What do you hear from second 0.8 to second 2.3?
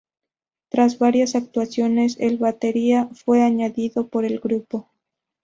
varias actuaciones,